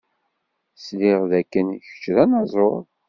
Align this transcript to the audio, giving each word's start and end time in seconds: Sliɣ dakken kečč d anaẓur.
Sliɣ 0.85 1.19
dakken 1.31 1.67
kečč 1.85 2.03
d 2.15 2.17
anaẓur. 2.23 2.83